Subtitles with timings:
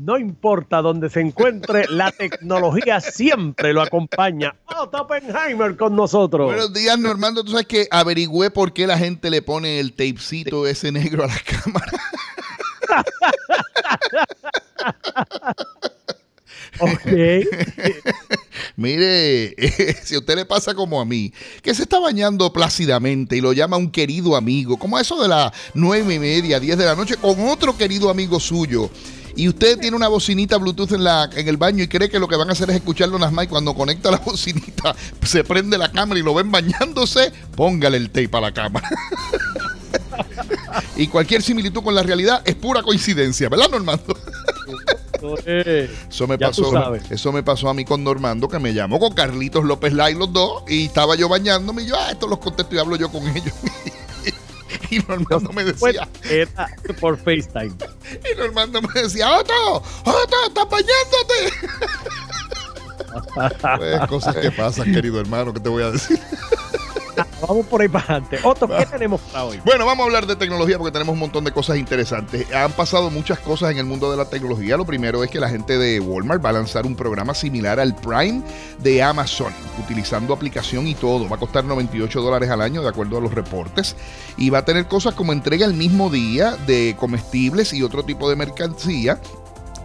[0.00, 4.56] No importa dónde se encuentre, la tecnología siempre lo acompaña.
[4.64, 6.46] Otto Oppenheimer con nosotros.
[6.46, 7.44] Buenos días, Normando.
[7.44, 11.26] Tú sabes que averigüé por qué la gente le pone el tapecito ese negro a
[11.26, 11.92] la cámara.
[16.80, 17.06] ok.
[18.76, 19.54] Mire,
[20.02, 21.30] si a usted le pasa como a mí,
[21.60, 25.28] que se está bañando plácidamente y lo llama un querido amigo, como a eso de
[25.28, 28.88] las nueve y media, diez de la noche, con otro querido amigo suyo.
[29.36, 32.28] Y usted tiene una bocinita Bluetooth en, la, en el baño y cree que lo
[32.28, 35.78] que van a hacer es escucharlo las más y cuando conecta la bocinita se prende
[35.78, 38.88] la cámara y lo ven bañándose, póngale el tape a la cámara.
[40.96, 44.16] y cualquier similitud con la realidad es pura coincidencia, ¿verdad, Normando?
[45.46, 49.64] Eso me pasó, eso me pasó a mí con Normando, que me llamó con Carlitos
[49.64, 52.78] López Lai los dos, y estaba yo bañándome, y yo, ah, esto los contesto y
[52.78, 53.54] hablo yo con ellos.
[54.96, 56.08] y Normando me decía.
[57.00, 57.74] por FaceTime.
[58.32, 61.52] Y Normando me decía, Otto, Otto, estás bañándote.
[63.78, 66.18] pues cosas que pasan, querido hermano, ¿qué te voy a decir?
[67.40, 68.38] Vamos por ahí para adelante.
[68.42, 69.60] Otto, ¿qué tenemos para hoy?
[69.64, 72.52] Bueno, vamos a hablar de tecnología porque tenemos un montón de cosas interesantes.
[72.52, 74.76] Han pasado muchas cosas en el mundo de la tecnología.
[74.76, 77.94] Lo primero es que la gente de Walmart va a lanzar un programa similar al
[77.96, 78.42] Prime
[78.78, 79.52] de Amazon,
[79.82, 81.28] utilizando aplicación y todo.
[81.28, 83.96] Va a costar 98 dólares al año, de acuerdo a los reportes.
[84.36, 88.28] Y va a tener cosas como entrega el mismo día de comestibles y otro tipo
[88.28, 89.20] de mercancía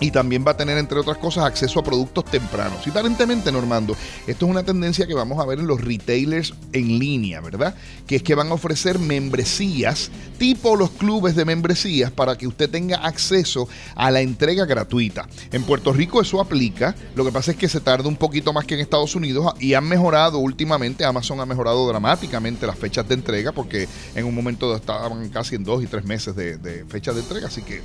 [0.00, 2.86] y también va a tener, entre otras cosas, acceso a productos tempranos.
[2.86, 6.98] Y aparentemente, Normando, esto es una tendencia que vamos a ver en los retailers en
[6.98, 7.74] línea, ¿verdad?
[8.06, 12.68] Que es que van a ofrecer membresías, tipo los clubes de membresías, para que usted
[12.68, 15.28] tenga acceso a la entrega gratuita.
[15.52, 18.64] En Puerto Rico eso aplica, lo que pasa es que se tarda un poquito más
[18.64, 23.14] que en Estados Unidos y han mejorado últimamente, Amazon ha mejorado dramáticamente las fechas de
[23.14, 27.14] entrega, porque en un momento estaban casi en dos y tres meses de, de fechas
[27.14, 27.82] de entrega, así que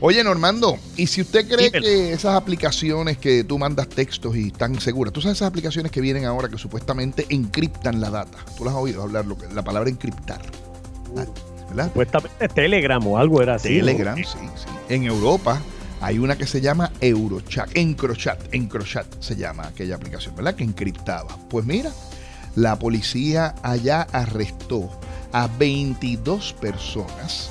[0.00, 4.78] Oye, Normando, ¿y si usted cree que esas aplicaciones que tú mandas textos y están
[4.78, 8.38] seguras, tú sabes esas aplicaciones que vienen ahora que supuestamente encriptan la data?
[8.58, 10.42] ¿Tú las has oído hablar, lo que, la palabra encriptar?
[11.12, 11.24] Uh,
[11.70, 11.86] ¿Verdad?
[11.86, 13.68] Supuestamente Telegram o algo era así.
[13.68, 14.66] Telegram, sí, sí.
[14.90, 15.62] En Europa
[16.02, 20.54] hay una que se llama Eurochat, Encrochat, Encrochat se llama aquella aplicación, ¿verdad?
[20.54, 21.38] Que encriptaba.
[21.48, 21.90] Pues mira,
[22.54, 24.90] la policía allá arrestó
[25.32, 27.50] a 22 personas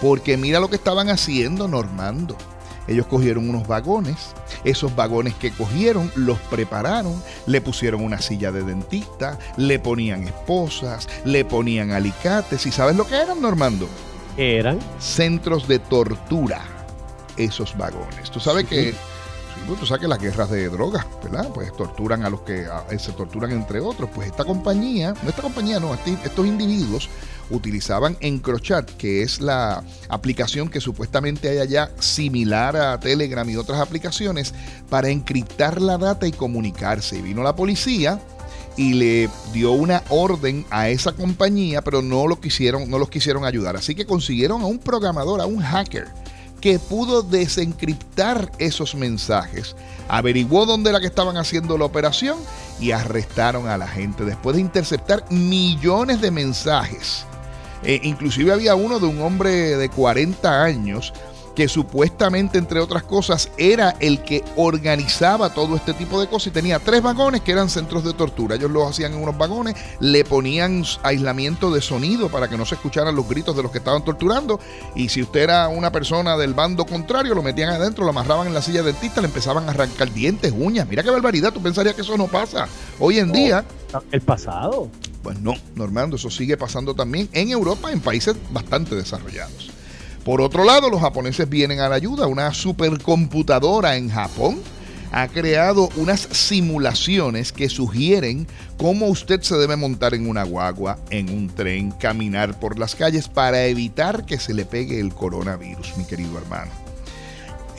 [0.00, 2.36] porque mira lo que estaban haciendo, Normando.
[2.88, 8.62] Ellos cogieron unos vagones, esos vagones que cogieron los prepararon, le pusieron una silla de
[8.62, 12.64] dentista, le ponían esposas, le ponían alicates.
[12.64, 13.88] ¿Y sabes lo que eran, Normando?
[14.36, 16.62] Eran centros de tortura,
[17.36, 18.30] esos vagones.
[18.30, 18.94] Tú sabes que
[19.66, 21.48] pues, tú sabes que las guerras de drogas, ¿verdad?
[21.52, 22.66] Pues torturan a los que
[22.98, 24.10] se torturan entre otros.
[24.14, 27.08] Pues esta compañía, no esta compañía, no, estos individuos
[27.50, 33.80] utilizaban Encrochat, que es la aplicación que supuestamente hay allá similar a Telegram y otras
[33.80, 34.54] aplicaciones,
[34.88, 37.18] para encriptar la data y comunicarse.
[37.18, 38.20] Y vino la policía
[38.76, 43.44] y le dio una orden a esa compañía, pero no lo quisieron, no los quisieron
[43.44, 43.76] ayudar.
[43.76, 46.08] Así que consiguieron a un programador, a un hacker,
[46.60, 49.76] que pudo desencriptar esos mensajes.
[50.08, 52.38] Averiguó dónde era que estaban haciendo la operación
[52.80, 57.26] y arrestaron a la gente después de interceptar millones de mensajes
[57.82, 61.12] eh, inclusive había uno de un hombre de 40 años
[61.56, 66.50] que supuestamente, entre otras cosas, era el que organizaba todo este tipo de cosas y
[66.50, 68.56] tenía tres vagones que eran centros de tortura.
[68.56, 72.74] Ellos los hacían en unos vagones, le ponían aislamiento de sonido para que no se
[72.74, 74.60] escucharan los gritos de los que estaban torturando
[74.94, 78.54] y si usted era una persona del bando contrario, lo metían adentro, lo amarraban en
[78.54, 80.86] la silla dentista, le empezaban a arrancar dientes, uñas.
[80.86, 82.68] Mira qué barbaridad, tú pensarías que eso no pasa.
[83.00, 83.64] Hoy en día...
[84.12, 84.90] El pasado.
[85.22, 89.65] Pues no, Normando, eso sigue pasando también en Europa, en países bastante desarrollados.
[90.26, 92.26] Por otro lado, los japoneses vienen a la ayuda.
[92.26, 94.60] Una supercomputadora en Japón
[95.12, 101.30] ha creado unas simulaciones que sugieren cómo usted se debe montar en una guagua, en
[101.30, 106.04] un tren, caminar por las calles para evitar que se le pegue el coronavirus, mi
[106.04, 106.72] querido hermano.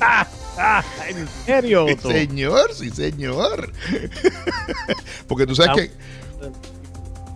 [0.00, 0.24] Ah,
[0.58, 1.86] ah, ¿En serio?
[1.88, 3.72] Sí, señor, sí, señor.
[5.26, 5.90] Porque tú sabes que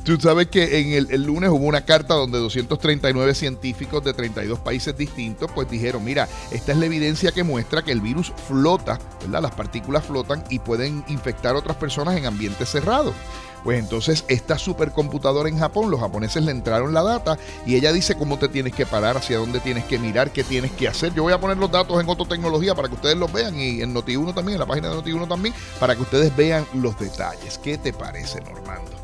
[0.04, 4.96] Tú sabes que en el, lunes hubo una carta donde 239 científicos de 32 países
[4.96, 9.42] distintos pues dijeron, mira, esta es la evidencia que muestra que el virus flota, ¿verdad?
[9.42, 13.14] Las partículas flotan y pueden infectar a otras personas en ambientes cerrados.
[13.62, 18.16] Pues entonces esta supercomputadora en Japón, los japoneses le entraron la data y ella dice
[18.16, 21.14] cómo te tienes que parar, hacia dónde tienes que mirar, qué tienes que hacer.
[21.14, 23.82] Yo voy a poner los datos en otra tecnología para que ustedes los vean y
[23.82, 27.58] en Noti1 también, en la página de Noti1 también, para que ustedes vean los detalles.
[27.58, 29.01] ¿Qué te parece, Normando?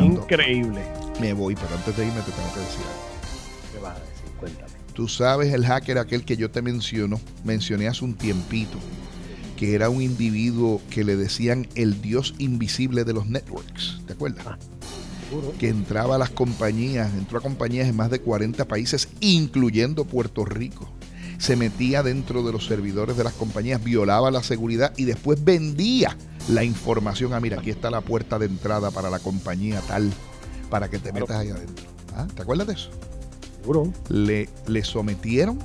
[0.00, 0.80] Increíble.
[1.20, 3.72] Me voy, pero antes de irme te tengo que decir algo.
[3.72, 4.32] ¿Qué vas a decir?
[4.38, 4.72] Cuéntame.
[4.94, 8.78] Tú sabes el hacker aquel que yo te menciono, mencioné hace un tiempito,
[9.56, 14.44] que era un individuo que le decían el dios invisible de los networks, ¿te acuerdas?
[14.46, 14.58] Ah,
[15.58, 20.44] que entraba a las compañías, entró a compañías en más de 40 países, incluyendo Puerto
[20.44, 20.90] Rico.
[21.38, 26.16] Se metía dentro de los servidores de las compañías, violaba la seguridad y después vendía
[26.48, 27.32] la información.
[27.34, 30.12] Ah, mira, aquí está la puerta de entrada para la compañía tal,
[30.70, 31.86] para que te metas ahí adentro.
[32.14, 32.26] ¿Ah?
[32.34, 32.90] ¿Te acuerdas de eso?
[33.60, 33.92] Seguro.
[34.08, 35.58] Le, le sometieron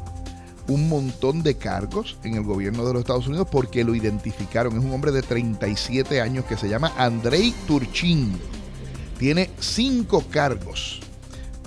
[0.68, 4.78] un montón de cargos en el gobierno de los Estados Unidos porque lo identificaron.
[4.78, 8.38] Es un hombre de 37 años que se llama Andrei Turchin.
[9.18, 11.00] Tiene cinco cargos.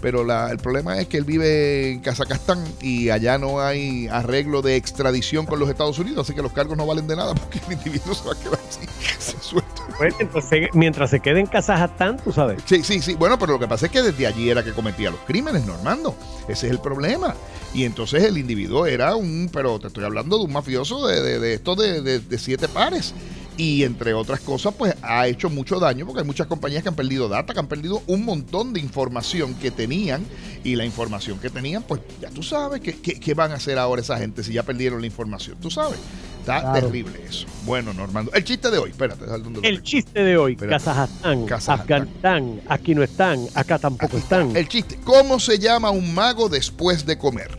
[0.01, 4.63] Pero la- el problema es que él vive en Kazajstán y allá no hay arreglo
[4.63, 7.61] de extradición con los Estados Unidos, así que los cargos no valen de nada porque
[7.67, 8.87] el individuo se va a quedar así,
[9.19, 9.71] se suelta.
[9.99, 12.63] Pues, entonces, mientras se quede en Kazajstán, tú sabes.
[12.65, 13.15] Sí, sí, sí.
[13.15, 16.15] Bueno, pero lo que pasa es que desde allí era que cometía los crímenes, Normando.
[16.49, 17.35] Ese es el problema.
[17.75, 21.39] Y entonces el individuo era un, pero te estoy hablando de un mafioso de, de,
[21.39, 23.13] de esto de, de- de siete pares.
[23.63, 26.95] Y entre otras cosas, pues ha hecho mucho daño porque hay muchas compañías que han
[26.95, 30.25] perdido data, que han perdido un montón de información que tenían.
[30.65, 33.79] Y la información que tenían, pues ya tú sabes qué, qué- qué van a hacer
[33.79, 35.59] ahora esa gente si ya perdieron la información.
[35.61, 35.99] Tú sabes.
[36.41, 36.81] Está Claro.
[36.87, 37.47] terrible eso.
[37.67, 38.33] Bueno, Normando.
[38.33, 39.61] El chiste de hoy, espérate, El tengo.
[39.83, 40.83] chiste de hoy, Espérate.
[40.85, 41.81] Kazajstán, Kazajstán.
[41.81, 44.57] Afganistán, aquí no están, acá tampoco Aquí está, están.
[44.57, 44.99] El chiste.
[45.05, 47.51] ¿Cómo se llama un mago después de comer?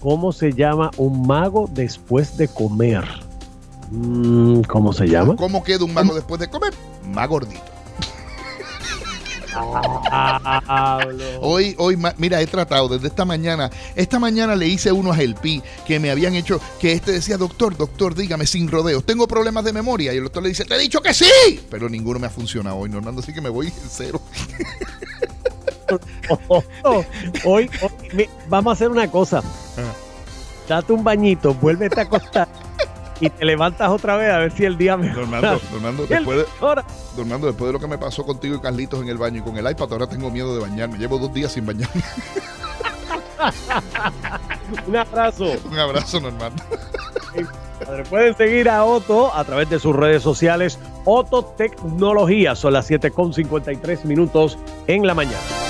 [0.00, 3.04] ¿Cómo se llama un mago después de comer?
[3.90, 5.36] Mm, ¿Cómo se llama?
[5.36, 6.72] ¿Cómo queda un mago después de comer?
[7.08, 7.62] Más gordito.
[11.40, 13.70] Hoy, hoy, mira, he tratado desde esta mañana.
[13.94, 17.74] Esta mañana le hice uno a Gelpi que me habían hecho, que este decía, doctor,
[17.76, 20.12] doctor, dígame sin rodeos, tengo problemas de memoria.
[20.12, 21.60] Y el doctor le dice, te he dicho que sí.
[21.70, 24.20] Pero ninguno me ha funcionado hoy, Normando, así que me voy en cero.
[26.44, 26.64] Hoy,
[27.44, 27.70] hoy,
[28.12, 29.38] mi- vamos a hacer una cosa.
[29.78, 29.92] Ah.
[30.68, 32.48] Date un bañito, vuélvete a acostar
[33.20, 35.22] y te levantas otra vez a ver si el día mejora.
[35.22, 36.84] Normando, Normando, después de, ahora,
[37.16, 39.56] Normando, después de lo que me pasó contigo y Carlitos en el baño y con
[39.56, 40.98] el iPad, ahora tengo miedo de bañarme.
[40.98, 42.02] Llevo dos días sin bañarme.
[44.86, 45.52] un abrazo.
[45.70, 46.62] un abrazo, Normando.
[48.08, 50.78] Pueden seguir a Otto a través de sus redes sociales.
[51.04, 52.54] Otto Tecnología.
[52.54, 55.65] Son las 7.53 minutos en la mañana.